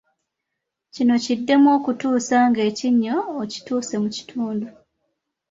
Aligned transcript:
Kino 0.93 1.15
kiddemu 1.23 1.67
okutuusa 1.77 2.37
nga 2.49 2.61
ekinnya 2.69 3.15
okituuse 3.41 3.95
mu 4.03 4.09
kitundu. 4.15 4.67